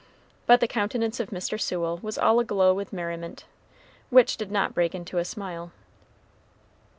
But 0.47 0.61
the 0.61 0.67
countenance 0.67 1.19
of 1.19 1.29
Mr. 1.29 1.61
Sewell 1.61 1.99
was 2.01 2.17
all 2.17 2.39
aglow 2.39 2.73
with 2.73 2.91
merriment, 2.91 3.45
which 4.09 4.35
did 4.35 4.49
not 4.51 4.73
break 4.73 4.95
into 4.95 5.19
a 5.19 5.23
smile. 5.23 5.73